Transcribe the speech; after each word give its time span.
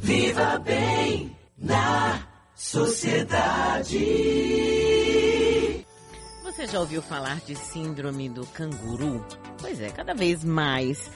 Viva 0.00 0.58
bem 0.58 1.36
na 1.56 2.26
sociedade. 2.54 3.98
Você 6.44 6.66
já 6.66 6.80
ouviu 6.80 7.02
falar 7.02 7.40
de 7.40 7.56
síndrome 7.56 8.28
do 8.28 8.46
canguru? 8.46 9.24
Pois 9.60 9.80
é, 9.80 9.90
cada 9.90 10.14
vez 10.14 10.44
mais 10.44 11.10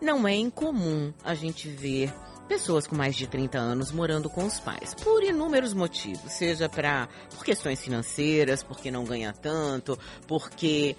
não 0.00 0.26
é 0.26 0.34
incomum 0.36 1.12
a 1.24 1.34
gente 1.34 1.68
ver 1.68 2.12
pessoas 2.48 2.86
com 2.86 2.96
mais 2.96 3.16
de 3.16 3.26
30 3.26 3.58
anos 3.58 3.90
morando 3.90 4.30
com 4.30 4.44
os 4.44 4.58
pais, 4.60 4.94
por 4.94 5.22
inúmeros 5.22 5.74
motivos, 5.74 6.32
seja 6.32 6.68
para 6.68 7.08
por 7.30 7.44
questões 7.44 7.82
financeiras, 7.82 8.62
porque 8.62 8.90
não 8.90 9.04
ganha 9.04 9.32
tanto, 9.32 9.98
porque 10.26 10.96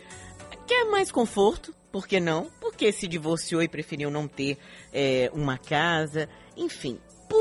quer 0.68 0.86
mais 0.92 1.12
conforto, 1.12 1.74
por 1.92 2.06
que 2.06 2.20
não? 2.20 2.52
Porque 2.60 2.92
se 2.92 3.08
divorciou 3.08 3.64
e 3.64 3.68
preferiu 3.68 4.12
não 4.12 4.28
ter 4.28 4.58
é, 4.94 5.32
uma 5.34 5.58
casa, 5.58 6.30
enfim. 6.56 7.00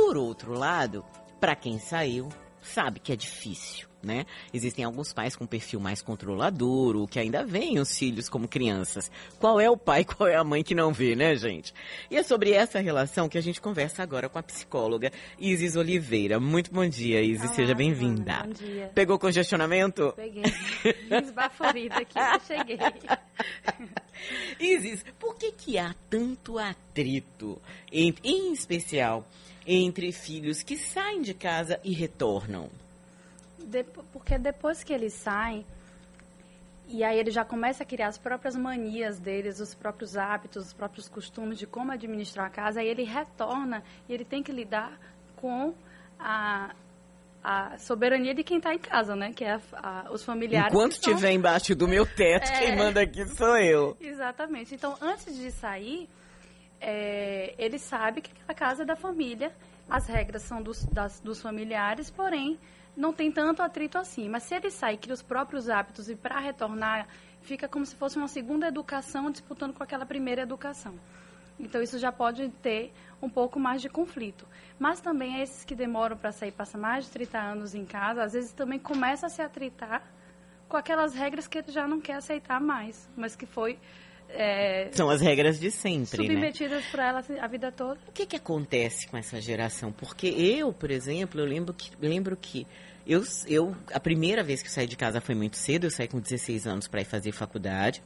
Por 0.09 0.17
outro 0.17 0.55
lado, 0.55 1.05
para 1.39 1.55
quem 1.55 1.79
saiu, 1.79 2.31
sabe 2.63 2.99
que 2.99 3.13
é 3.13 3.17
difícil 3.17 3.89
né? 4.03 4.27
Existem 4.53 4.85
alguns 4.85 5.13
pais 5.13 5.35
com 5.35 5.47
perfil 5.47 5.81
mais 5.81 6.03
controlador, 6.03 6.97
ou 6.97 7.07
que 7.07 7.19
ainda 7.19 7.45
veem 7.45 7.79
os 7.79 7.97
filhos 7.97 8.29
como 8.29 8.47
crianças. 8.47 9.11
Qual 9.39 9.61
é 9.61 9.69
o 9.69 9.77
pai, 9.77 10.05
qual 10.07 10.29
é 10.29 10.37
a 10.37 10.45
mãe 10.45 10.63
que 10.63 10.75
não 10.75 10.93
vê, 10.93 11.15
né, 11.15 11.35
gente? 11.37 11.75
E 12.11 12.17
é 12.17 12.23
sobre 12.23 12.53
essa 12.53 12.81
relação 12.81 13.29
que 13.29 13.39
a 13.39 13.41
gente 13.41 13.61
conversa 13.61 14.03
agora 14.03 14.29
com 14.29 14.39
a 14.39 14.43
psicóloga 14.43 15.13
Isis 15.39 15.77
Oliveira. 15.77 16.39
Muito 16.39 16.73
bom 16.73 16.89
dia, 16.89 17.23
Isis, 17.23 17.47
Olá, 17.47 17.55
seja 17.55 17.75
bem-vinda. 17.75 18.45
Bom 18.45 18.53
dia. 18.53 18.91
Pegou 18.95 19.19
congestionamento? 19.19 20.13
Peguei. 20.17 20.45
Esbaforida 21.11 21.97
aqui, 21.97 22.19
eu 22.19 22.41
cheguei. 22.41 22.79
Isis, 24.59 25.05
por 25.19 25.37
que 25.37 25.53
que 25.53 25.79
há 25.79 25.95
tanto 26.11 26.59
atrito, 26.59 27.61
em, 27.93 28.15
em 28.25 28.53
especial 28.53 29.27
entre 29.71 30.11
filhos 30.11 30.63
que 30.63 30.77
saem 30.79 31.21
de 31.21 31.35
casa 31.35 31.79
e 31.85 31.93
retornam? 31.93 32.71
Depo- 33.59 34.03
porque 34.13 34.39
depois 34.39 34.83
que 34.83 34.93
eles 34.93 35.13
saem, 35.13 35.65
e 36.89 37.05
aí 37.05 37.19
ele 37.19 37.31
já 37.31 37.45
começa 37.45 37.83
a 37.83 37.87
criar 37.87 38.09
as 38.09 38.17
próprias 38.17 38.57
manias 38.57 39.19
deles, 39.19 39.61
os 39.61 39.75
próprios 39.75 40.17
hábitos, 40.17 40.67
os 40.69 40.73
próprios 40.73 41.07
costumes 41.09 41.59
de 41.59 41.67
como 41.67 41.93
administrar 41.93 42.47
a 42.47 42.51
casa, 42.51 42.81
aí 42.81 42.89
ele 42.89 43.05
retorna 43.05 43.83
e 44.09 44.15
ele 44.15 44.25
tem 44.25 44.43
que 44.43 44.51
lidar 44.51 44.99
com 45.37 45.75
a, 46.19 46.75
a 47.45 47.77
soberania 47.79 48.35
de 48.35 48.43
quem 48.43 48.57
está 48.57 48.73
em 48.75 48.79
casa, 48.79 49.15
né? 49.15 49.33
Que 49.35 49.45
é 49.45 49.53
a- 49.53 49.61
a- 49.75 50.11
os 50.11 50.25
familiares. 50.25 50.73
Enquanto 50.73 50.95
são- 50.95 51.13
estiver 51.13 51.33
embaixo 51.33 51.75
do 51.77 51.87
meu 51.87 52.07
teto, 52.07 52.49
É. 52.51 52.59
quem 52.61 52.77
manda 52.77 53.03
aqui 53.03 53.27
sou 53.37 53.57
eu. 53.59 53.95
Exatamente. 54.01 54.75
Então, 54.75 54.97
antes 55.01 55.37
de 55.37 55.51
sair, 55.53 56.09
é, 56.81 57.55
ele 57.59 57.79
sabe 57.79 58.21
que 58.21 58.31
aquela 58.33 58.55
casa 58.55 58.83
é 58.83 58.87
da 58.87 58.97
família, 58.97 59.53
as 59.89 60.07
regras 60.07 60.43
são 60.43 60.63
dos, 60.63 60.85
das- 60.87 61.21
dos 61.21 61.41
familiares, 61.41 62.11
porém, 62.11 62.59
não 62.97 63.13
tem 63.13 63.31
tanto 63.33 63.63
atrito 63.63 63.97
assim. 63.99 64.29
Mas 64.29 64.43
se 64.45 64.55
ele 64.55 64.71
sai, 64.71 64.97
cria 64.97 65.15
os 65.15 65.23
próprios 65.23 65.69
hábitos 65.69 66.09
e 66.09 66.17
para 66.17 66.39
retornar, 66.39 67.07
fica 67.43 67.69
como 67.69 67.87
se 67.87 67.95
fosse 67.97 68.17
uma 68.17 68.29
segunda 68.29 68.67
educação 68.69 69.31
disputando 69.31 69.73
com 69.73 69.83
aquela 69.83 70.05
primeira 70.05 70.43
educação. 70.43 70.95
Então, 71.61 71.83
isso 71.83 71.99
já 71.99 72.13
pode 72.13 72.49
ter 72.63 72.93
um 73.21 73.29
pouco 73.29 73.59
mais 73.59 73.83
de 73.83 73.89
conflito. 73.89 74.47
Mas 74.79 75.01
também 75.01 75.41
esses 75.41 75.65
que 75.65 75.75
demoram 75.75 76.17
para 76.17 76.31
sair, 76.31 76.53
passam 76.53 76.81
mais 76.81 77.07
de 77.07 77.11
30 77.11 77.39
anos 77.39 77.75
em 77.75 77.85
casa, 77.85 78.23
às 78.23 78.33
vezes 78.33 78.53
também 78.53 78.79
começa 78.79 79.27
a 79.27 79.29
se 79.29 79.43
atritar 79.43 80.03
com 80.69 80.77
aquelas 80.77 81.15
regras 81.15 81.49
que 81.49 81.59
ele 81.59 81.73
já 81.73 81.89
não 81.89 82.01
quer 82.01 82.15
aceitar 82.15 82.61
mais, 82.61 83.09
mas 83.17 83.35
que 83.35 83.47
foi 83.47 83.79
é, 84.29 84.91
São 84.93 85.09
as 85.09 85.21
regras 85.21 85.59
de 85.59 85.71
sempre, 85.71 86.23
né? 86.23 86.35
submetidas 86.35 86.85
por 86.87 87.01
ela 87.01 87.25
a 87.41 87.47
vida 87.47 87.73
toda. 87.73 87.99
O 88.09 88.13
que 88.13 88.27
que 88.27 88.37
acontece 88.37 89.09
com 89.09 89.17
essa 89.17 89.41
geração? 89.41 89.91
Porque 89.91 90.27
eu, 90.27 90.73
por 90.73 90.91
exemplo, 90.91 91.41
eu 91.41 91.47
lembro 91.47 91.73
que, 91.75 91.91
lembro 92.01 92.37
que 92.37 92.67
eu, 93.07 93.23
eu, 93.47 93.75
a 93.93 93.99
primeira 93.99 94.43
vez 94.43 94.61
que 94.61 94.69
eu 94.69 94.73
saí 94.73 94.87
de 94.87 94.97
casa 94.97 95.21
foi 95.21 95.35
muito 95.35 95.57
cedo, 95.57 95.85
eu 95.85 95.91
saí 95.91 96.07
com 96.07 96.21
16 96.21 96.67
anos 96.67 96.87
para 96.87 97.01
ir 97.01 97.07
fazer 97.07 97.33
faculdade 97.33 98.03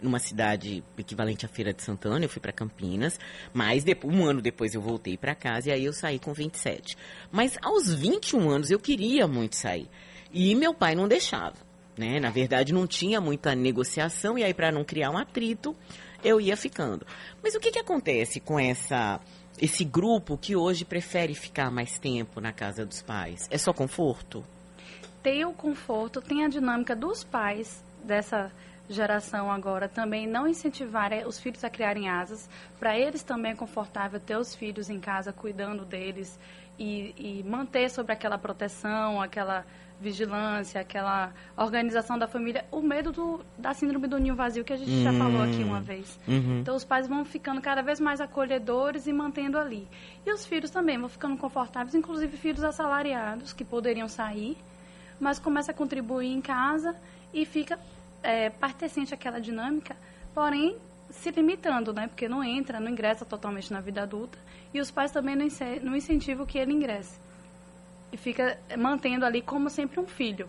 numa 0.00 0.18
cidade 0.18 0.82
equivalente 0.96 1.44
à 1.44 1.48
Feira 1.48 1.72
de 1.72 1.82
Santana, 1.82 2.24
eu 2.24 2.28
fui 2.28 2.40
para 2.40 2.52
Campinas, 2.52 3.18
mas 3.52 3.82
depois, 3.82 4.14
um 4.14 4.24
ano 4.24 4.40
depois 4.40 4.74
eu 4.74 4.80
voltei 4.80 5.16
para 5.16 5.34
casa 5.34 5.68
e 5.68 5.72
aí 5.72 5.84
eu 5.84 5.92
saí 5.92 6.18
com 6.18 6.32
27. 6.32 6.96
Mas 7.30 7.58
aos 7.60 7.92
21 7.92 8.48
anos 8.48 8.70
eu 8.70 8.78
queria 8.78 9.26
muito 9.26 9.56
sair. 9.56 9.88
E 10.32 10.54
meu 10.54 10.72
pai 10.72 10.94
não 10.94 11.08
deixava. 11.08 11.67
Né? 11.98 12.20
Na 12.20 12.30
verdade, 12.30 12.72
não 12.72 12.86
tinha 12.86 13.20
muita 13.20 13.54
negociação, 13.54 14.38
e 14.38 14.44
aí, 14.44 14.54
para 14.54 14.70
não 14.70 14.84
criar 14.84 15.10
um 15.10 15.18
atrito, 15.18 15.74
eu 16.22 16.40
ia 16.40 16.56
ficando. 16.56 17.06
Mas 17.42 17.54
o 17.54 17.60
que, 17.60 17.72
que 17.72 17.78
acontece 17.78 18.40
com 18.40 18.58
essa 18.58 19.20
esse 19.60 19.84
grupo 19.84 20.38
que 20.38 20.54
hoje 20.54 20.84
prefere 20.84 21.34
ficar 21.34 21.68
mais 21.68 21.98
tempo 21.98 22.40
na 22.40 22.52
casa 22.52 22.86
dos 22.86 23.02
pais? 23.02 23.48
É 23.50 23.58
só 23.58 23.72
conforto? 23.72 24.44
Tem 25.20 25.44
o 25.44 25.52
conforto, 25.52 26.20
tem 26.20 26.44
a 26.44 26.48
dinâmica 26.48 26.94
dos 26.94 27.24
pais 27.24 27.82
dessa 28.04 28.52
geração 28.88 29.50
agora 29.50 29.88
também 29.88 30.26
não 30.26 30.48
incentivarem 30.48 31.26
os 31.26 31.38
filhos 31.38 31.62
a 31.62 31.70
criarem 31.70 32.08
asas. 32.08 32.48
Para 32.78 32.98
eles 32.98 33.22
também 33.22 33.52
é 33.52 33.54
confortável 33.54 34.18
ter 34.18 34.36
os 34.36 34.54
filhos 34.54 34.88
em 34.88 34.98
casa 34.98 35.32
cuidando 35.32 35.84
deles 35.84 36.38
e, 36.78 37.14
e 37.16 37.44
manter 37.44 37.90
sobre 37.90 38.12
aquela 38.12 38.38
proteção, 38.38 39.20
aquela 39.20 39.66
vigilância, 40.00 40.80
aquela 40.80 41.32
organização 41.56 42.18
da 42.18 42.28
família, 42.28 42.64
o 42.70 42.80
medo 42.80 43.10
do, 43.10 43.40
da 43.56 43.74
síndrome 43.74 44.06
do 44.06 44.18
ninho 44.18 44.36
vazio 44.36 44.64
que 44.64 44.72
a 44.72 44.76
gente 44.76 45.02
já 45.02 45.12
falou 45.12 45.42
aqui 45.42 45.62
uma 45.64 45.80
vez. 45.80 46.18
Uhum. 46.26 46.60
Então 46.60 46.76
os 46.76 46.84
pais 46.84 47.08
vão 47.08 47.24
ficando 47.24 47.60
cada 47.60 47.82
vez 47.82 47.98
mais 47.98 48.20
acolhedores 48.20 49.06
e 49.06 49.12
mantendo 49.12 49.58
ali. 49.58 49.88
E 50.24 50.32
os 50.32 50.46
filhos 50.46 50.70
também 50.70 50.98
vão 50.98 51.08
ficando 51.08 51.36
confortáveis, 51.36 51.94
inclusive 51.94 52.36
filhos 52.36 52.62
assalariados 52.62 53.52
que 53.52 53.64
poderiam 53.64 54.08
sair, 54.08 54.56
mas 55.18 55.38
começa 55.38 55.72
a 55.72 55.74
contribuir 55.74 56.28
em 56.32 56.40
casa 56.40 56.94
e 57.34 57.44
fica 57.44 57.78
é, 58.22 58.50
pertencente 58.50 59.12
àquela 59.12 59.40
dinâmica, 59.40 59.96
porém 60.32 60.76
se 61.10 61.30
limitando, 61.30 61.92
né? 61.92 62.06
Porque 62.06 62.28
não 62.28 62.44
entra, 62.44 62.78
não 62.78 62.90
ingressa 62.90 63.24
totalmente 63.24 63.72
na 63.72 63.80
vida 63.80 64.02
adulta 64.02 64.38
e 64.72 64.80
os 64.80 64.90
pais 64.90 65.10
também 65.10 65.34
não, 65.34 65.46
não 65.82 65.96
incentivam 65.96 66.46
que 66.46 66.58
ele 66.58 66.72
ingresse. 66.72 67.18
E 68.12 68.16
fica 68.16 68.58
mantendo 68.78 69.24
ali 69.24 69.42
como 69.42 69.68
sempre 69.68 70.00
um 70.00 70.06
filho, 70.06 70.48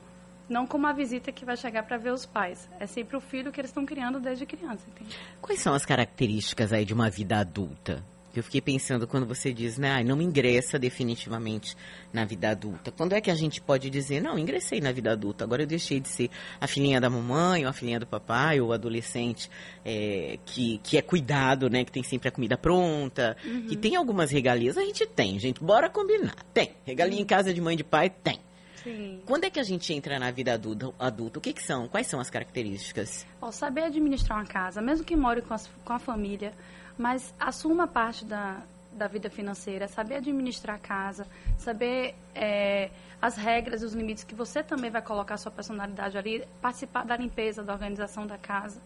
não 0.50 0.66
como 0.66 0.88
a 0.88 0.94
visita 0.94 1.32
que 1.32 1.46
vai 1.46 1.56
chegar 1.56 1.84
para 1.84 1.98
ver 1.98 2.12
os 2.12 2.26
pais. 2.26 2.70
É 2.80 2.86
sempre 2.86 3.16
o 3.16 3.22
filho 3.22 3.52
que 3.52 3.60
eles 3.62 3.70
estão 3.70 3.86
criando 3.86 4.20
desde 4.20 4.46
criança, 4.46 4.84
entende? 4.88 5.16
Quais 5.42 5.60
são 5.60 5.74
as 5.74 5.86
características 5.86 6.74
aí 6.74 6.86
de 6.86 6.94
uma 6.94 7.10
vida 7.10 7.38
adulta? 7.38 8.04
Eu 8.40 8.44
fiquei 8.44 8.62
pensando 8.62 9.06
quando 9.06 9.26
você 9.26 9.52
diz, 9.54 9.78
né, 9.78 9.92
"Ai, 9.92 10.04
não 10.04 10.22
ingressa 10.22 10.80
definitivamente 10.80 11.76
na 12.14 12.26
vida 12.26 12.50
adulta. 12.50 12.92
Quando 12.92 13.14
é 13.14 13.22
que 13.22 13.30
a 13.30 13.36
gente 13.36 13.62
pode 13.62 13.90
dizer, 13.90 14.22
não, 14.22 14.38
ingressei 14.38 14.80
na 14.80 14.92
vida 14.92 15.12
adulta, 15.12 15.44
agora 15.44 15.64
eu 15.64 15.68
deixei 15.68 16.00
de 16.00 16.08
ser 16.08 16.30
a 16.60 16.68
filhinha 16.68 17.00
da 17.00 17.10
mamãe, 17.10 17.64
ou 17.64 17.70
a 17.70 17.74
filhinha 17.74 18.00
do 18.00 18.08
papai, 18.08 18.60
ou 18.60 18.70
o 18.70 18.74
adolescente 18.74 19.50
é, 19.86 20.40
que, 20.46 20.80
que 20.84 20.98
é 20.98 21.02
cuidado, 21.02 21.70
né, 21.70 21.84
que 21.84 21.92
tem 21.92 22.04
sempre 22.04 22.30
a 22.30 22.32
comida 22.32 22.58
pronta, 22.58 23.36
que 23.68 23.76
tem 23.76 23.96
algumas 23.96 24.32
regalias, 24.32 24.78
a 24.78 24.82
gente 24.82 25.06
tem, 25.06 25.38
gente, 25.38 25.64
bora 25.64 25.90
combinar, 25.90 26.36
tem. 26.54 26.72
Regalia 26.86 27.20
em 27.20 27.26
casa 27.26 27.54
de 27.54 27.62
mãe 27.62 27.74
e 27.74 27.78
de 27.78 27.84
pai, 27.84 28.10
tem. 28.10 28.40
Sim. 28.84 29.22
Quando 29.26 29.44
é 29.46 29.50
que 29.50 29.60
a 29.60 29.64
gente 29.64 29.94
entra 29.94 30.18
na 30.20 30.32
vida 30.32 30.54
adulta? 30.54 31.40
O 31.40 31.42
que, 31.42 31.54
que 31.54 31.62
são? 31.64 31.88
Quais 31.88 32.08
são 32.08 32.20
as 32.20 32.30
características? 32.30 33.26
Ó, 33.42 33.52
saber 33.52 33.84
administrar 33.84 34.38
uma 34.40 34.46
casa, 34.46 34.82
mesmo 34.82 35.06
que 35.06 35.16
more 35.16 35.42
com, 35.42 35.54
as- 35.54 35.70
com 35.84 35.94
a 35.94 36.00
família, 36.00 36.54
mas 36.98 37.34
assuma 37.40 37.88
parte 37.88 38.26
da, 38.26 38.62
da 38.92 39.08
vida 39.08 39.30
financeira, 39.30 39.88
saber 39.88 40.16
administrar 40.16 40.76
a 40.76 40.80
casa, 40.80 41.28
saber 41.58 42.16
é, 42.36 42.90
as 43.22 43.36
regras 43.38 43.82
e 43.82 43.86
os 43.86 43.94
limites 43.94 44.24
que 44.24 44.36
você 44.36 44.62
também 44.64 44.90
vai 44.90 45.02
colocar 45.02 45.36
a 45.36 45.38
sua 45.38 45.52
personalidade 45.52 46.18
ali, 46.18 46.46
participar 46.62 47.06
da 47.06 47.16
limpeza, 47.18 47.64
da 47.64 47.74
organização 47.74 48.26
da 48.28 48.38
casa. 48.38 48.82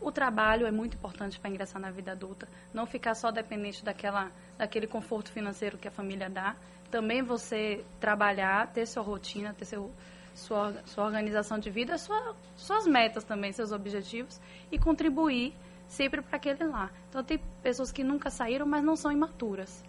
O 0.00 0.12
trabalho 0.12 0.66
é 0.66 0.70
muito 0.70 0.96
importante 0.96 1.40
para 1.40 1.50
ingressar 1.50 1.80
na 1.80 1.90
vida 1.90 2.12
adulta, 2.12 2.46
não 2.72 2.86
ficar 2.86 3.14
só 3.14 3.30
dependente 3.30 3.84
daquela, 3.84 4.30
daquele 4.58 4.86
conforto 4.86 5.30
financeiro 5.30 5.78
que 5.78 5.88
a 5.88 5.90
família 5.90 6.28
dá. 6.28 6.54
Também 6.90 7.22
você 7.22 7.84
trabalhar, 7.98 8.72
ter 8.72 8.86
sua 8.86 9.02
rotina, 9.02 9.54
ter 9.54 9.64
seu, 9.64 9.90
sua, 10.34 10.74
sua 10.84 11.04
organização 11.04 11.58
de 11.58 11.70
vida, 11.70 11.96
sua, 11.98 12.36
suas 12.56 12.86
metas 12.86 13.24
também, 13.24 13.52
seus 13.52 13.72
objetivos 13.72 14.40
e 14.70 14.78
contribuir 14.78 15.54
sempre 15.88 16.20
para 16.20 16.36
aquele 16.36 16.64
lá. 16.64 16.90
Então, 17.08 17.24
tem 17.24 17.38
pessoas 17.62 17.90
que 17.90 18.04
nunca 18.04 18.30
saíram, 18.30 18.66
mas 18.66 18.84
não 18.84 18.96
são 18.96 19.10
imaturas. 19.10 19.84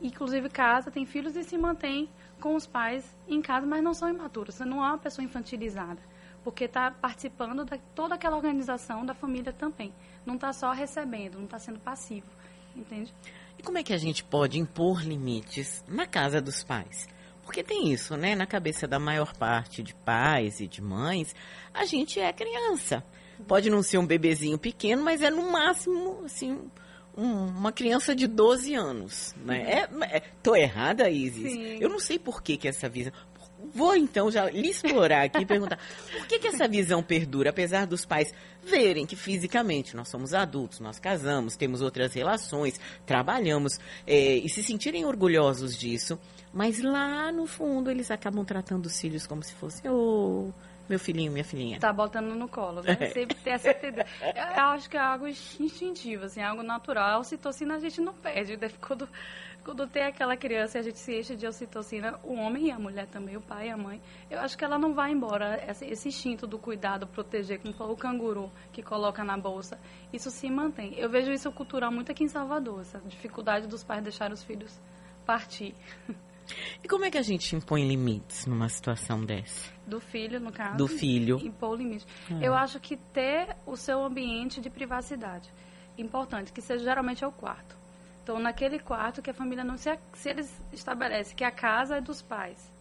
Inclusive, 0.00 0.48
casa, 0.48 0.90
tem 0.90 1.06
filhos 1.06 1.36
e 1.36 1.44
se 1.44 1.56
mantém 1.56 2.08
com 2.40 2.54
os 2.54 2.66
pais 2.66 3.16
em 3.28 3.40
casa, 3.40 3.66
mas 3.66 3.82
não 3.82 3.94
são 3.94 4.08
imaturos. 4.08 4.58
Não 4.60 4.84
é 4.84 4.88
uma 4.88 4.98
pessoa 4.98 5.24
infantilizada, 5.24 6.00
porque 6.44 6.64
está 6.64 6.90
participando 6.90 7.64
de 7.64 7.78
toda 7.94 8.14
aquela 8.14 8.36
organização 8.36 9.04
da 9.04 9.14
família 9.14 9.52
também. 9.52 9.92
Não 10.26 10.34
está 10.34 10.52
só 10.52 10.70
recebendo, 10.72 11.36
não 11.38 11.44
está 11.46 11.58
sendo 11.58 11.80
passivo, 11.80 12.26
entende? 12.76 13.12
E 13.58 13.62
como 13.62 13.78
é 13.78 13.82
que 13.82 13.92
a 13.92 13.98
gente 13.98 14.22
pode 14.22 14.58
impor 14.58 15.02
limites 15.02 15.82
na 15.88 16.06
casa 16.06 16.40
dos 16.40 16.62
pais? 16.62 17.08
Porque 17.42 17.62
tem 17.62 17.92
isso, 17.92 18.16
né? 18.16 18.34
Na 18.34 18.46
cabeça 18.46 18.86
da 18.86 18.98
maior 18.98 19.34
parte 19.36 19.82
de 19.82 19.94
pais 19.94 20.60
e 20.60 20.66
de 20.68 20.80
mães, 20.82 21.34
a 21.72 21.84
gente 21.84 22.18
é 22.20 22.32
criança. 22.32 23.04
Pode 23.48 23.68
não 23.68 23.82
ser 23.82 23.98
um 23.98 24.06
bebezinho 24.06 24.58
pequeno, 24.58 25.02
mas 25.02 25.20
é 25.20 25.28
no 25.30 25.50
máximo, 25.52 26.22
assim, 26.24 26.58
um- 27.16 27.46
uma 27.46 27.70
criança 27.72 28.14
de 28.14 28.26
12 28.26 28.74
anos, 28.74 29.34
né? 29.44 29.62
É, 29.62 30.16
é- 30.16 30.20
tô 30.42 30.56
errada, 30.56 31.10
Isis? 31.10 31.52
Sim. 31.52 31.78
Eu 31.80 31.88
não 31.90 31.98
sei 32.00 32.18
por 32.18 32.42
que, 32.42 32.56
que 32.56 32.66
essa 32.68 32.88
visão... 32.88 33.12
Vou 33.72 33.96
então 33.96 34.30
já 34.30 34.50
lhe 34.50 34.68
explorar 34.68 35.24
aqui 35.24 35.42
e 35.42 35.46
perguntar 35.46 35.78
por 36.12 36.26
que, 36.26 36.38
que 36.38 36.48
essa 36.48 36.66
visão 36.66 37.02
perdura, 37.02 37.50
apesar 37.50 37.86
dos 37.86 38.04
pais 38.04 38.32
verem 38.62 39.06
que 39.06 39.16
fisicamente 39.16 39.94
nós 39.94 40.08
somos 40.08 40.34
adultos, 40.34 40.80
nós 40.80 40.98
casamos, 40.98 41.56
temos 41.56 41.80
outras 41.80 42.12
relações, 42.14 42.80
trabalhamos 43.06 43.78
é, 44.06 44.36
e 44.36 44.48
se 44.48 44.62
sentirem 44.62 45.04
orgulhosos 45.04 45.76
disso, 45.76 46.18
mas 46.52 46.80
lá 46.82 47.30
no 47.30 47.46
fundo 47.46 47.90
eles 47.90 48.10
acabam 48.10 48.44
tratando 48.44 48.86
os 48.86 48.98
filhos 49.00 49.26
como 49.26 49.42
se 49.42 49.52
fosse 49.54 49.86
ô, 49.88 50.50
meu 50.88 50.98
filhinho, 50.98 51.32
minha 51.32 51.44
filhinha. 51.44 51.78
Tá 51.80 51.92
botando 51.92 52.34
no 52.34 52.48
colo, 52.48 52.82
né? 52.82 52.94
Sempre 53.12 53.36
ter 53.36 53.50
essa 53.50 53.70
ideia. 53.70 54.06
Eu, 54.20 54.64
acho 54.64 54.88
que 54.88 54.96
é 54.96 55.00
algo 55.00 55.26
instintivo, 55.26 56.24
assim, 56.26 56.42
algo 56.42 56.62
natural. 56.62 57.16
A 57.16 57.18
ocitocina 57.18 57.76
a 57.76 57.78
gente 57.78 58.00
não 58.00 58.12
perde. 58.12 58.56
né? 58.56 58.70
Quando, 58.80 59.08
quando 59.64 59.86
tem 59.86 60.04
aquela 60.04 60.36
criança 60.36 60.76
e 60.76 60.80
a 60.80 60.82
gente 60.82 60.98
se 60.98 61.18
enche 61.18 61.34
de 61.36 61.46
ocitocina, 61.46 62.20
o 62.22 62.34
homem 62.34 62.66
e 62.66 62.70
a 62.70 62.78
mulher 62.78 63.06
também, 63.06 63.36
o 63.36 63.40
pai 63.40 63.68
e 63.68 63.70
a 63.70 63.76
mãe, 63.76 64.00
eu 64.30 64.38
acho 64.40 64.58
que 64.58 64.64
ela 64.64 64.78
não 64.78 64.92
vai 64.92 65.10
embora. 65.10 65.64
Esse, 65.66 65.86
esse 65.86 66.08
instinto 66.08 66.46
do 66.46 66.58
cuidado, 66.58 67.06
proteger, 67.06 67.60
como 67.60 67.72
falou 67.72 67.94
o 67.94 67.96
canguru 67.96 68.52
que 68.70 68.82
coloca 68.82 69.24
na 69.24 69.38
bolsa, 69.38 69.78
isso 70.12 70.30
se 70.30 70.50
mantém. 70.50 70.94
Eu 70.98 71.08
vejo 71.08 71.32
isso 71.32 71.50
cultural 71.50 71.90
muito 71.90 72.12
aqui 72.12 72.24
em 72.24 72.28
Salvador, 72.28 72.82
essa 72.82 73.00
dificuldade 73.06 73.66
dos 73.66 73.82
pais 73.82 74.02
deixar 74.02 74.30
os 74.30 74.42
filhos 74.42 74.78
partir. 75.24 75.74
E 76.82 76.88
como 76.88 77.04
é 77.04 77.10
que 77.10 77.18
a 77.18 77.22
gente 77.22 77.54
impõe 77.56 77.86
limites 77.86 78.46
numa 78.46 78.68
situação 78.68 79.24
dessa? 79.24 79.72
Do 79.86 80.00
filho, 80.00 80.40
no 80.40 80.52
caso. 80.52 80.76
Do 80.76 80.86
filho. 80.86 81.38
Impor 81.42 81.70
o 81.70 81.76
limite. 81.76 82.06
Eu 82.40 82.54
acho 82.54 82.80
que 82.80 82.96
ter 82.96 83.56
o 83.66 83.76
seu 83.76 84.04
ambiente 84.04 84.60
de 84.60 84.70
privacidade. 84.70 85.50
Importante, 85.96 86.52
que 86.52 86.60
seja 86.60 86.84
geralmente 86.84 87.22
é 87.22 87.26
o 87.26 87.32
quarto. 87.32 87.76
Então, 88.22 88.38
naquele 88.38 88.78
quarto 88.78 89.20
que 89.20 89.30
a 89.30 89.34
família 89.34 89.62
não 89.62 89.76
se... 89.76 89.96
Se 90.14 90.30
eles 90.30 90.62
estabelecem 90.72 91.36
que 91.36 91.44
a 91.44 91.50
casa 91.50 91.96
é 91.98 92.00
dos 92.00 92.22
pais. 92.22 92.72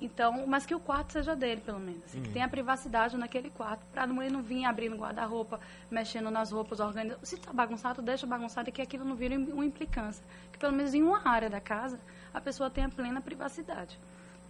Então, 0.00 0.46
mas 0.46 0.64
que 0.64 0.74
o 0.74 0.80
quarto 0.80 1.12
seja 1.12 1.34
dele, 1.34 1.60
pelo 1.60 1.80
menos. 1.80 2.04
assim, 2.04 2.22
Que 2.22 2.30
tenha 2.30 2.48
privacidade 2.48 3.16
naquele 3.16 3.50
quarto, 3.50 3.84
para 3.92 4.04
a 4.04 4.06
mulher 4.06 4.30
não 4.30 4.42
vir 4.42 4.64
abrindo 4.64 4.96
guarda-roupa, 4.96 5.60
mexendo 5.90 6.30
nas 6.30 6.52
roupas, 6.52 6.78
organizando. 6.78 7.24
Se 7.26 7.34
está 7.34 7.52
bagunçado, 7.52 8.00
deixa 8.00 8.26
bagunçado 8.26 8.68
e 8.68 8.72
que 8.72 8.80
aquilo 8.80 9.04
não 9.04 9.16
vire 9.16 9.36
uma 9.36 9.64
implicância. 9.64 10.24
Que 10.52 10.58
pelo 10.58 10.72
menos 10.72 10.94
em 10.94 11.02
uma 11.02 11.28
área 11.28 11.50
da 11.50 11.60
casa, 11.60 11.98
a 12.32 12.40
pessoa 12.40 12.70
tenha 12.70 12.88
plena 12.88 13.20
privacidade. 13.20 13.98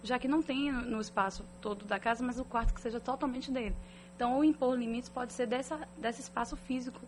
Já 0.01 0.17
que 0.17 0.27
não 0.27 0.41
tem 0.41 0.71
no 0.71 1.01
espaço 1.01 1.43
todo 1.59 1.85
da 1.85 1.99
casa, 1.99 2.23
mas 2.23 2.39
o 2.39 2.45
quarto 2.45 2.73
que 2.73 2.81
seja 2.81 2.99
totalmente 2.99 3.51
dele. 3.51 3.75
Então, 4.15 4.37
o 4.37 4.43
impor 4.43 4.77
limites 4.77 5.09
pode 5.09 5.33
ser 5.33 5.45
dessa, 5.47 5.87
desse 5.97 6.21
espaço 6.21 6.55
físico 6.55 7.01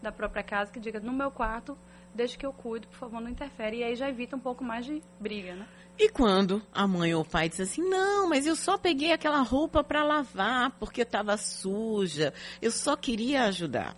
da 0.00 0.12
própria 0.12 0.42
casa, 0.42 0.70
que 0.70 0.80
diga, 0.80 1.00
no 1.00 1.12
meu 1.12 1.30
quarto, 1.30 1.76
deixa 2.14 2.36
que 2.36 2.46
eu 2.46 2.52
cuido, 2.52 2.86
por 2.88 2.96
favor, 2.96 3.20
não 3.20 3.28
interfere. 3.28 3.78
E 3.78 3.84
aí 3.84 3.96
já 3.96 4.08
evita 4.08 4.36
um 4.36 4.40
pouco 4.40 4.64
mais 4.64 4.86
de 4.86 5.02
briga, 5.20 5.54
né? 5.54 5.66
E 5.98 6.08
quando 6.08 6.62
a 6.72 6.86
mãe 6.86 7.12
ou 7.12 7.22
o 7.22 7.28
pai 7.28 7.48
diz 7.48 7.60
assim, 7.60 7.82
não, 7.82 8.28
mas 8.28 8.46
eu 8.46 8.54
só 8.54 8.78
peguei 8.78 9.12
aquela 9.12 9.42
roupa 9.42 9.82
para 9.82 10.04
lavar 10.04 10.70
porque 10.78 11.02
estava 11.02 11.36
suja, 11.36 12.32
eu 12.62 12.70
só 12.70 12.96
queria 12.96 13.44
ajudar. 13.44 13.96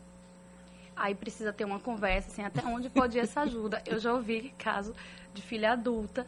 Aí 1.01 1.15
precisa 1.15 1.51
ter 1.51 1.65
uma 1.65 1.81
conversa, 1.81 2.29
assim, 2.29 2.43
até 2.43 2.63
onde 2.63 2.91
pode 2.91 3.17
ir 3.17 3.23
essa 3.23 3.41
ajuda. 3.41 3.83
Eu 3.87 3.99
já 3.99 4.13
ouvi 4.13 4.53
caso 4.59 4.95
de 5.33 5.41
filha 5.41 5.73
adulta 5.73 6.27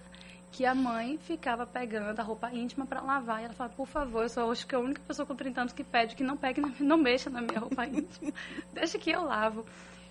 que 0.51 0.65
a 0.65 0.75
mãe 0.75 1.19
ficava 1.19 1.67
pegando 1.67 2.19
a 2.19 2.23
roupa 2.23 2.51
íntima 2.51 2.87
para 2.87 3.03
lavar 3.03 3.43
e 3.43 3.45
ela 3.45 3.53
fala, 3.53 3.69
por 3.69 3.87
favor, 3.87 4.23
eu 4.23 4.31
sou 4.31 4.51
acho 4.51 4.67
que 4.67 4.75
a 4.75 4.79
única 4.79 5.03
pessoa 5.07 5.27
com 5.27 5.37
30 5.37 5.61
anos 5.61 5.73
que 5.75 5.85
pede 5.85 6.17
que 6.17 6.25
não 6.25 6.39
pegue, 6.39 6.63
não 6.81 6.97
mexa 6.97 7.29
na 7.29 7.43
minha 7.43 7.61
roupa 7.61 7.85
íntima, 7.85 8.33
deixa 8.73 8.99
que 8.99 9.11
eu 9.11 9.25
lavo. 9.25 9.67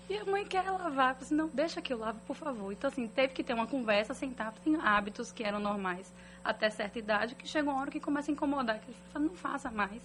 E 0.08 0.16
a 0.16 0.24
mãe 0.24 0.46
quer 0.46 0.62
lavar, 0.70 1.16
assim, 1.20 1.34
não, 1.34 1.48
deixa 1.48 1.82
que 1.82 1.92
eu 1.92 1.98
lavo, 1.98 2.20
por 2.24 2.36
favor. 2.36 2.70
Então, 2.72 2.86
assim, 2.86 3.08
teve 3.08 3.32
que 3.32 3.42
ter 3.42 3.54
uma 3.54 3.66
conversa, 3.66 4.14
sentar, 4.14 4.52
tem 4.62 4.76
hábitos 4.76 5.32
que 5.32 5.42
eram 5.42 5.58
normais 5.58 6.12
até 6.44 6.70
certa 6.70 7.00
idade, 7.00 7.34
que 7.34 7.48
chega 7.48 7.68
uma 7.68 7.80
hora 7.80 7.90
que 7.90 7.98
começa 7.98 8.30
a 8.30 8.32
incomodar, 8.32 8.78
que 8.78 8.90
ele 8.92 8.96
fala, 9.12 9.24
não 9.24 9.34
faça 9.34 9.72
mais. 9.72 10.02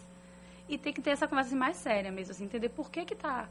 E 0.68 0.80
tem 0.80 0.92
que 0.92 1.02
ter 1.02 1.12
essa 1.12 1.28
conversa 1.28 1.50
assim, 1.50 1.60
mais 1.60 1.78
séria 1.78 2.12
mesmo, 2.12 2.32
assim, 2.32 2.46
entender 2.46 2.70
por 2.70 2.90
que 2.90 3.06
que 3.06 3.14
tá 3.16 3.48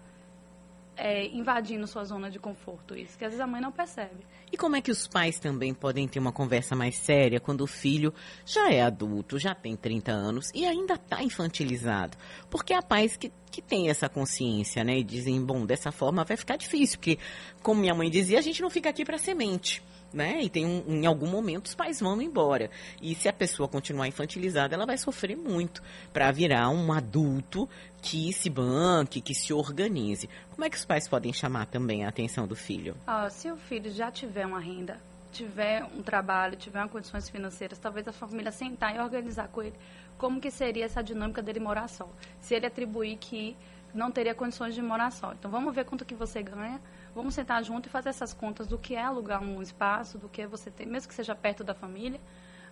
é, 0.96 1.26
invadindo 1.26 1.86
sua 1.86 2.04
zona 2.04 2.30
de 2.30 2.38
conforto 2.38 2.96
isso, 2.96 3.18
que 3.18 3.24
às 3.24 3.30
vezes 3.30 3.40
a 3.40 3.46
mãe 3.46 3.60
não 3.60 3.70
percebe. 3.70 4.26
E 4.50 4.56
como 4.56 4.76
é 4.76 4.80
que 4.80 4.90
os 4.90 5.06
pais 5.06 5.38
também 5.38 5.74
podem 5.74 6.08
ter 6.08 6.18
uma 6.18 6.32
conversa 6.32 6.74
mais 6.74 6.96
séria 6.96 7.38
quando 7.38 7.60
o 7.62 7.66
filho 7.66 8.12
já 8.44 8.70
é 8.70 8.82
adulto, 8.82 9.38
já 9.38 9.54
tem 9.54 9.76
30 9.76 10.12
anos 10.12 10.50
e 10.54 10.64
ainda 10.64 10.94
está 10.94 11.22
infantilizado? 11.22 12.16
Porque 12.48 12.72
há 12.72 12.82
pais 12.82 13.16
que, 13.16 13.30
que 13.50 13.62
têm 13.62 13.88
essa 13.88 14.08
consciência, 14.08 14.84
né? 14.84 14.98
E 14.98 15.04
dizem, 15.04 15.42
bom, 15.44 15.64
dessa 15.64 15.90
forma 15.90 16.24
vai 16.24 16.36
ficar 16.36 16.56
difícil, 16.56 16.98
porque, 16.98 17.18
como 17.62 17.80
minha 17.80 17.94
mãe 17.94 18.10
dizia, 18.10 18.38
a 18.38 18.42
gente 18.42 18.60
não 18.60 18.70
fica 18.70 18.90
aqui 18.90 19.04
para 19.04 19.18
semente. 19.18 19.82
Né? 20.12 20.40
E 20.42 20.48
tem 20.48 20.64
um, 20.64 20.82
em 20.86 21.04
algum 21.04 21.26
momento 21.26 21.66
os 21.66 21.74
pais 21.74 22.00
vão 22.00 22.22
embora. 22.22 22.70
E 23.02 23.14
se 23.14 23.28
a 23.28 23.32
pessoa 23.32 23.68
continuar 23.68 24.06
infantilizada, 24.06 24.74
ela 24.74 24.86
vai 24.86 24.96
sofrer 24.96 25.36
muito 25.36 25.82
para 26.12 26.30
virar 26.30 26.70
um 26.70 26.90
adulto 26.92 27.68
que 28.00 28.32
se 28.32 28.48
banque, 28.48 29.20
que 29.20 29.34
se 29.34 29.52
organize. 29.52 30.30
Como 30.52 30.64
é 30.64 30.70
que 30.70 30.76
os 30.76 30.84
pais 30.86 31.06
podem 31.08 31.32
chamar 31.32 31.66
também 31.66 32.04
a 32.04 32.08
atenção 32.08 32.46
do 32.46 32.54
filho? 32.56 32.96
Ah, 33.06 33.28
se 33.28 33.50
o 33.50 33.56
filho 33.56 33.90
já 33.90 34.10
tiver 34.10 34.46
uma 34.46 34.60
renda, 34.60 34.98
tiver 35.32 35.84
um 35.84 36.02
trabalho, 36.02 36.56
tiver 36.56 36.86
condições 36.88 37.28
financeiras, 37.28 37.78
talvez 37.78 38.08
a 38.08 38.12
família 38.12 38.50
sentar 38.50 38.94
e 38.94 38.98
organizar 38.98 39.48
com 39.48 39.62
ele 39.62 39.74
como 40.18 40.40
que 40.40 40.50
seria 40.50 40.84
essa 40.84 41.02
dinâmica 41.02 41.42
dele 41.42 41.60
morar 41.60 41.88
só. 41.88 42.08
Se 42.40 42.54
ele 42.54 42.66
atribuir 42.66 43.16
que 43.16 43.56
não 43.94 44.10
teria 44.10 44.34
condições 44.34 44.74
de 44.74 44.82
morar 44.82 45.10
só. 45.10 45.32
Então 45.32 45.50
vamos 45.50 45.74
ver 45.74 45.84
quanto 45.84 46.04
que 46.04 46.14
você 46.14 46.42
ganha, 46.42 46.80
vamos 47.14 47.34
sentar 47.34 47.64
junto 47.64 47.88
e 47.88 47.90
fazer 47.90 48.10
essas 48.10 48.34
contas 48.34 48.66
do 48.66 48.78
que 48.78 48.94
é 48.94 49.02
alugar 49.02 49.42
um 49.42 49.62
espaço, 49.62 50.18
do 50.18 50.28
que 50.28 50.42
é 50.42 50.46
você 50.46 50.70
ter, 50.70 50.86
mesmo 50.86 51.08
que 51.08 51.14
seja 51.14 51.34
perto 51.34 51.64
da 51.64 51.74
família, 51.74 52.20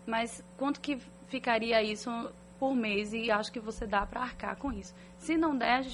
mas 0.06 0.44
quanto 0.58 0.80
que 0.80 0.98
ficaria 1.28 1.82
isso 1.82 2.10
por 2.58 2.74
mês 2.74 3.12
e 3.12 3.30
acho 3.30 3.50
que 3.50 3.58
você 3.58 3.86
dá 3.86 4.06
para 4.06 4.20
arcar 4.20 4.56
com 4.56 4.72
isso. 4.72 4.94
Se 5.18 5.36
não 5.36 5.56
der, 5.56 5.86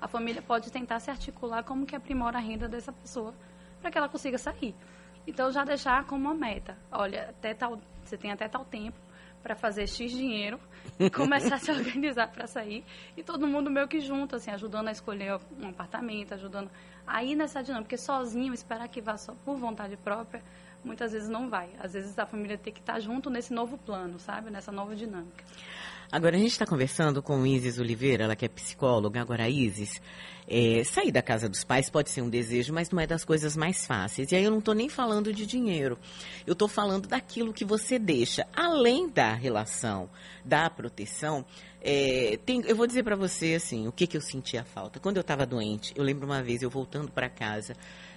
a, 0.00 0.04
a 0.04 0.08
família 0.08 0.42
pode 0.42 0.70
tentar 0.70 0.98
se 1.00 1.10
articular 1.10 1.62
como 1.62 1.86
que 1.86 1.94
aprimora 1.94 2.38
a 2.38 2.40
renda 2.40 2.68
dessa 2.68 2.92
pessoa 2.92 3.32
para 3.80 3.90
que 3.90 3.98
ela 3.98 4.08
consiga 4.08 4.36
sair. 4.36 4.74
Então 5.26 5.52
já 5.52 5.64
deixar 5.64 6.04
como 6.04 6.28
uma 6.28 6.34
meta. 6.34 6.76
Olha, 6.90 7.30
até 7.30 7.54
tal, 7.54 7.80
você 8.04 8.16
tem 8.16 8.32
até 8.32 8.48
tal 8.48 8.64
tempo 8.64 8.98
para 9.42 9.54
fazer 9.54 9.86
X 9.88 10.10
dinheiro 10.12 10.58
e 10.98 11.10
começar 11.10 11.56
a 11.56 11.58
se 11.58 11.70
organizar 11.72 12.28
para 12.28 12.46
sair 12.46 12.84
e 13.16 13.22
todo 13.22 13.46
mundo 13.46 13.70
meio 13.70 13.88
que 13.88 14.00
junto, 14.00 14.36
assim, 14.36 14.50
ajudando 14.50 14.88
a 14.88 14.92
escolher 14.92 15.38
um 15.60 15.68
apartamento, 15.68 16.34
ajudando 16.34 16.70
aí 17.06 17.34
nessa 17.34 17.62
dinâmica, 17.62 17.84
porque 17.84 17.98
sozinho 17.98 18.54
esperar 18.54 18.88
que 18.88 19.00
vá 19.00 19.16
só 19.16 19.34
por 19.44 19.56
vontade 19.56 19.96
própria, 19.96 20.42
muitas 20.84 21.12
vezes 21.12 21.28
não 21.28 21.48
vai. 21.48 21.70
Às 21.78 21.92
vezes 21.92 22.18
a 22.18 22.26
família 22.26 22.58
tem 22.58 22.72
que 22.72 22.80
estar 22.80 23.00
junto 23.00 23.30
nesse 23.30 23.52
novo 23.52 23.78
plano, 23.78 24.18
sabe? 24.18 24.50
Nessa 24.50 24.72
nova 24.72 24.94
dinâmica. 24.94 25.44
Agora, 26.12 26.36
a 26.36 26.38
gente 26.38 26.50
está 26.52 26.66
conversando 26.66 27.22
com 27.22 27.46
Isis 27.46 27.78
Oliveira, 27.78 28.24
ela 28.24 28.36
que 28.36 28.44
é 28.44 28.48
psicóloga. 28.48 29.18
Agora, 29.18 29.48
Isis, 29.48 29.98
é, 30.46 30.84
sair 30.84 31.10
da 31.10 31.22
casa 31.22 31.48
dos 31.48 31.64
pais 31.64 31.88
pode 31.88 32.10
ser 32.10 32.20
um 32.20 32.28
desejo, 32.28 32.70
mas 32.70 32.90
não 32.90 33.00
é 33.00 33.06
das 33.06 33.24
coisas 33.24 33.56
mais 33.56 33.86
fáceis. 33.86 34.30
E 34.30 34.36
aí 34.36 34.44
eu 34.44 34.50
não 34.50 34.58
estou 34.58 34.74
nem 34.74 34.90
falando 34.90 35.32
de 35.32 35.46
dinheiro. 35.46 35.98
Eu 36.46 36.52
estou 36.52 36.68
falando 36.68 37.08
daquilo 37.08 37.50
que 37.50 37.64
você 37.64 37.98
deixa. 37.98 38.46
Além 38.54 39.08
da 39.08 39.32
relação, 39.32 40.10
da 40.44 40.68
proteção, 40.68 41.46
é, 41.84 42.38
tem- 42.46 42.62
eu 42.66 42.76
vou 42.76 42.86
dizer 42.86 43.02
para 43.02 43.16
você, 43.16 43.54
assim, 43.54 43.88
o 43.88 43.92
que, 43.92 44.06
que 44.06 44.16
eu 44.16 44.20
sentia 44.20 44.64
falta. 44.64 45.00
Quando 45.00 45.16
eu 45.16 45.22
estava 45.22 45.44
doente, 45.44 45.92
eu 45.96 46.04
lembro 46.04 46.26
uma 46.26 46.42
vez 46.42 46.62
eu 46.62 46.70
voltando 46.70 47.10
para 47.10 47.28
casa, 47.28 47.74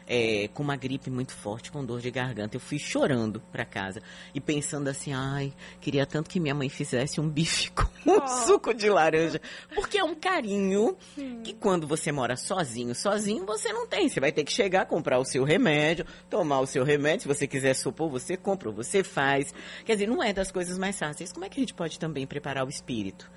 é, 0.08 0.48
com 0.54 0.62
uma 0.62 0.76
gripe 0.76 1.10
muito 1.10 1.32
forte, 1.34 1.72
com 1.72 1.84
dor 1.84 2.00
de 2.00 2.12
garganta. 2.12 2.56
Eu 2.56 2.60
fui 2.60 2.78
chorando 2.78 3.42
para 3.52 3.66
casa 3.66 4.02
e 4.36 4.40
pensando 4.40 4.88
assim, 4.88 5.14
ai, 5.14 5.52
queria 5.82 6.06
tanto 6.06 6.30
que 6.30 6.40
minha 6.40 6.54
mãe 6.54 6.70
fizesse 6.70 7.20
um 7.20 7.28
bife 7.28 7.72
com 7.72 7.86
Oh. 8.08 8.28
suco 8.46 8.72
de 8.72 8.88
laranja. 8.88 9.42
Porque 9.74 9.98
é 9.98 10.04
um 10.04 10.14
carinho 10.14 10.96
que 11.44 11.54
quando 11.56 11.88
você 11.88 12.12
mora 12.12 12.36
sozinho, 12.38 12.94
sozinho 12.94 13.48
você 13.48 13.74
não 13.74 13.88
tem. 13.88 14.08
Você 14.08 14.20
vai 14.20 14.32
ter 14.32 14.44
que 14.44 14.52
chegar, 14.54 14.86
comprar 14.86 15.18
o 15.18 15.26
seu 15.26 15.44
remédio, 15.44 16.06
tomar 16.30 16.60
o 16.60 16.68
seu 16.68 16.84
remédio. 16.84 17.22
Se 17.22 17.28
você 17.28 17.48
quiser 17.48 17.74
supor, 17.74 18.08
você 18.12 18.38
compra 18.38 18.70
ou 18.70 18.76
você 18.76 19.04
faz. 19.04 19.52
Quer 19.84 19.94
dizer, 19.94 20.08
não 20.08 20.22
é 20.22 20.32
das 20.32 20.52
coisas 20.52 20.78
mais 20.78 21.00
fáceis. 21.00 21.32
Como 21.32 21.46
é 21.46 21.50
que 21.50 21.60
a 21.60 21.64
gente 21.64 21.74
pode 21.74 21.98
também 21.98 22.28
preparar 22.28 22.64
o 22.64 22.70
espírito? 22.70 23.28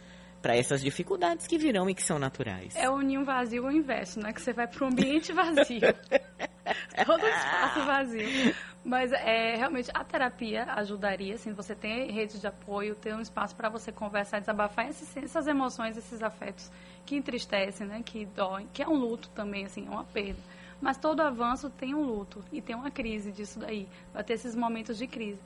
Para 0.40 0.56
essas 0.56 0.80
dificuldades 0.80 1.46
que 1.46 1.58
virão 1.58 1.90
e 1.90 1.94
que 1.94 2.02
são 2.02 2.18
naturais. 2.18 2.74
É 2.76 2.88
unir 2.88 3.18
um 3.18 3.24
vazio 3.24 3.64
ao 3.64 3.72
inverso, 3.72 4.20
né? 4.20 4.32
Que 4.32 4.40
você 4.40 4.52
vai 4.52 4.66
para 4.66 4.84
um 4.84 4.88
ambiente 4.88 5.32
vazio. 5.32 5.80
Todo 7.04 7.26
espaço 7.26 7.84
vazio. 7.84 8.54
Mas 8.84 9.12
é, 9.12 9.56
realmente 9.56 9.90
a 9.92 10.04
terapia 10.04 10.64
ajudaria, 10.74 11.34
assim, 11.34 11.52
você 11.52 11.74
ter 11.74 12.10
rede 12.10 12.40
de 12.40 12.46
apoio, 12.46 12.94
ter 12.94 13.14
um 13.14 13.20
espaço 13.20 13.54
para 13.54 13.68
você 13.68 13.90
conversar, 13.90 14.38
desabafar 14.38 14.88
esses, 14.88 15.16
essas 15.16 15.46
emoções, 15.46 15.96
esses 15.96 16.22
afetos 16.22 16.70
que 17.04 17.16
entristecem, 17.16 17.86
né? 17.86 18.02
Que 18.04 18.24
doem, 18.24 18.68
que 18.72 18.82
é 18.82 18.88
um 18.88 18.94
luto 18.94 19.28
também, 19.30 19.66
assim, 19.66 19.86
é 19.86 19.90
uma 19.90 20.04
perda. 20.04 20.40
Mas 20.80 20.96
todo 20.96 21.20
avanço 21.20 21.68
tem 21.70 21.94
um 21.94 22.02
luto 22.02 22.44
e 22.52 22.62
tem 22.62 22.76
uma 22.76 22.90
crise 22.90 23.32
disso 23.32 23.58
daí. 23.58 23.88
Vai 24.12 24.22
ter 24.22 24.34
esses 24.34 24.54
momentos 24.54 24.96
de 24.96 25.06
crise. 25.06 25.40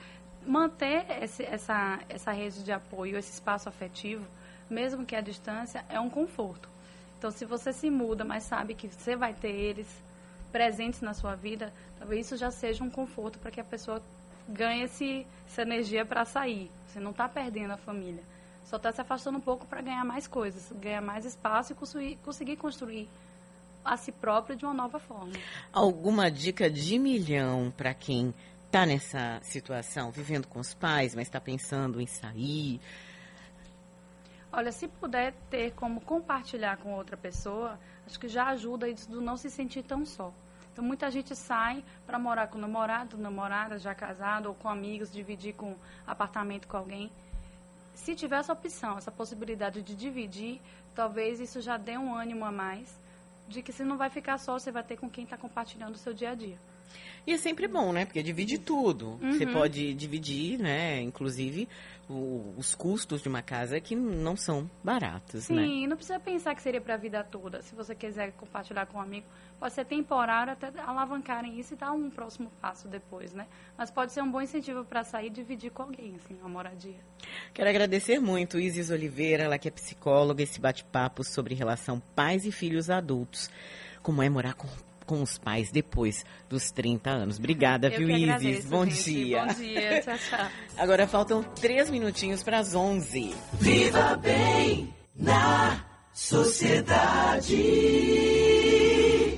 Manter 0.47 1.07
esse, 1.23 1.43
essa, 1.45 2.01
essa 2.09 2.33
rede 2.33 2.63
de 2.63 2.73
apoio, 2.73 3.17
esse 3.17 3.33
espaço 3.33 3.69
afetivo, 3.69 4.27
mesmo 4.73 5.05
que 5.05 5.15
à 5.15 5.21
distância, 5.21 5.85
é 5.89 6.01
um 6.01 6.11
conforto. 6.11 6.69
Então, 7.19 7.31
se 7.31 7.45
você 7.45 7.73
se 7.73 7.89
muda, 7.91 8.25
mas 8.25 8.43
sabe 8.43 8.75
que 8.75 8.89
você 8.89 9.15
vai 9.15 9.33
ter 9.33 9.53
eles, 9.53 9.87
presentes 10.51 11.01
na 11.01 11.15
sua 11.15 11.35
vida, 11.35 11.73
talvez 11.99 12.27
isso 12.27 12.37
já 12.37 12.51
seja 12.51 12.85
um 12.85 12.91
conforto 12.91 13.39
para 13.39 13.51
que 13.51 13.61
a 13.61 13.65
pessoa 13.65 14.03
ganhe 14.49 14.83
esse, 14.85 15.27
essa 15.47 15.63
energia 15.63 16.05
para 16.05 16.25
sair. 16.25 16.71
Você 16.89 17.01
não 17.01 17.11
está 17.11 17.29
perdendo 17.29 17.73
a 17.73 17.77
família. 17.77 18.23
Só 18.65 18.77
está 18.77 18.93
se 18.93 19.01
afastando 19.01 19.39
um 19.39 19.41
pouco 19.41 19.67
para 19.67 19.81
ganhar 19.81 20.05
mais 20.05 20.27
coisas, 20.27 20.73
ganhar 20.81 21.01
mais 21.01 21.25
espaço 21.25 21.73
e 22.01 22.17
conseguir 22.17 22.57
construir 22.57 23.09
a 23.85 23.97
si 23.97 24.13
próprio 24.13 24.55
de 24.57 24.65
uma 24.65 24.75
nova 24.75 24.99
forma. 24.99 25.33
Alguma 25.73 26.31
dica 26.31 26.71
de 26.71 26.99
milhão 26.99 27.73
para 27.77 27.93
quem 27.95 28.33
está 28.67 28.87
nessa 28.87 29.41
situação, 29.43 30.11
vivendo 30.11 30.47
com 30.47 30.61
os 30.61 30.75
pais, 30.75 31.15
mas 31.15 31.27
está 31.27 31.41
pensando 31.41 32.01
em 32.01 32.07
sair? 32.07 32.81
Olha, 34.53 34.71
se 34.71 34.87
puder 34.87 35.33
ter 35.49 35.73
como 35.73 35.99
compartilhar 36.03 36.77
com 36.77 36.93
outra 36.93 37.17
pessoa, 37.17 37.79
acho 38.07 38.21
que 38.21 38.29
já 38.29 38.49
ajuda 38.49 38.87
isso 38.87 39.11
do 39.11 39.19
não 39.19 39.35
se 39.35 39.49
sentir 39.49 39.83
tão 39.83 40.05
só. 40.05 40.31
Então, 40.71 40.85
muita 40.85 41.11
gente 41.11 41.35
sai 41.35 41.83
para 42.07 42.19
morar 42.19 42.49
com 42.49 42.59
namorado, 42.59 43.17
namorada, 43.17 43.79
já 43.79 43.95
casado, 43.95 44.47
ou 44.47 44.55
com 44.55 44.69
amigos, 44.69 45.11
dividir 45.11 45.55
com 45.55 45.75
apartamento 46.07 46.69
com 46.69 46.77
alguém. 46.77 47.11
Se 47.95 48.15
tiver 48.15 48.37
essa 48.37 48.53
opção, 48.53 48.99
essa 48.99 49.11
possibilidade 49.11 49.81
de 49.81 49.95
dividir, 49.95 50.61
talvez 50.95 51.41
isso 51.41 51.61
já 51.63 51.79
dê 51.79 51.97
um 51.97 52.15
ânimo 52.15 52.45
a 52.45 52.53
mais 52.53 53.01
de 53.49 53.63
que 53.63 53.73
você 53.73 53.85
não 53.85 53.97
vai 53.97 54.11
ficar 54.11 54.39
só, 54.39 54.59
você 54.59 54.71
vai 54.71 54.83
ter 54.83 54.99
com 54.99 55.09
quem 55.09 55.25
está 55.25 55.37
compartilhando 55.37 55.95
o 55.95 55.99
seu 55.99 56.13
dia 56.13 56.31
a 56.31 56.35
dia. 56.35 56.59
E 57.27 57.33
é 57.33 57.39
sempre 57.39 57.69
bom, 57.69 57.93
né? 57.93 58.05
Porque 58.05 58.23
divide 58.23 58.59
tudo. 58.59 59.19
Uhum. 59.23 59.33
Você 59.33 59.47
pode 59.47 59.95
dividir, 59.95 60.59
né? 60.59 61.01
Inclusive, 61.01 61.69
o, 62.09 62.55
os 62.57 62.75
custos 62.75 63.23
de 63.23 63.29
uma 63.29 63.43
casa 63.43 63.81
que 63.81 63.95
não 63.95 64.37
são 64.37 64.69
baratos, 64.83 65.45
Sim, 65.45 65.55
né? 65.55 65.63
Sim, 65.63 65.87
não 65.87 65.97
precisa 65.97 66.19
pensar 66.19 66.55
que 66.55 66.63
seria 66.63 66.81
para 66.81 66.95
a 66.95 66.97
vida 66.97 67.23
toda. 67.23 67.63
Se 67.63 67.75
você 67.75 67.95
quiser 67.95 68.33
compartilhar 68.33 68.87
com 68.87 68.99
um 68.99 69.01
amigo, 69.01 69.27
pode 69.59 69.73
ser 69.73 69.85
temporário 69.85 70.53
até 70.53 70.73
alavancarem 70.81 71.59
isso 71.59 71.75
e 71.75 71.77
dar 71.77 71.93
um 71.93 72.11
próximo 72.11 72.51
passo 72.61 72.89
depois, 72.89 73.33
né? 73.33 73.47
Mas 73.79 73.91
pode 73.91 74.13
ser 74.13 74.23
um 74.23 74.31
bom 74.31 74.41
incentivo 74.41 74.85
para 74.85 75.05
sair 75.05 75.29
e 75.29 75.31
dividir 75.31 75.71
com 75.71 75.83
alguém, 75.83 76.17
assim, 76.17 76.35
uma 76.41 76.49
moradia. 76.49 76.99
Quero 77.55 77.71
agradecer 77.71 78.19
muito 78.19 78.59
Isis 78.59 78.91
Oliveira, 78.91 79.45
ela 79.45 79.59
que 79.59 79.69
é 79.69 79.71
psicóloga, 79.71 80.43
esse 80.43 80.61
bate-papo 80.61 81.23
sobre 81.23 81.55
relação 81.55 82.03
pais 82.17 82.45
e 82.45 82.51
filhos 82.51 82.91
adultos. 82.91 83.49
Como 84.03 84.23
é 84.23 84.29
morar 84.29 84.55
com 84.55 84.67
com 85.13 85.21
os 85.23 85.37
pais 85.37 85.71
depois 85.71 86.25
dos 86.49 86.71
30 86.71 87.11
anos. 87.11 87.39
Obrigada, 87.39 87.89
Eu 87.89 87.99
viu, 87.99 88.15
agradeço, 88.15 88.67
Bom 88.69 88.87
gente. 88.87 89.13
dia. 89.13 89.45
Bom 89.45 89.53
dia, 89.53 90.01
tchau, 90.01 90.17
tchau. 90.17 90.47
Agora 90.79 91.07
faltam 91.07 91.43
três 91.43 91.91
minutinhos 91.91 92.43
para 92.43 92.61
as 92.61 92.75
11. 92.75 93.35
Viva 93.61 94.17
bem 94.17 94.89
na 95.15 95.85
sociedade. 96.15 97.53